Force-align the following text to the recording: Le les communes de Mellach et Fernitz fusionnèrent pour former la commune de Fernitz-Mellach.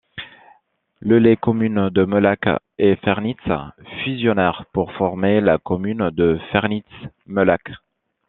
Le 1.01 1.19
les 1.19 1.37
communes 1.37 1.91
de 1.91 2.05
Mellach 2.05 2.59
et 2.79 2.95
Fernitz 3.03 3.37
fusionnèrent 4.03 4.65
pour 4.73 4.91
former 4.93 5.41
la 5.41 5.59
commune 5.59 6.09
de 6.09 6.39
Fernitz-Mellach. 6.51 7.69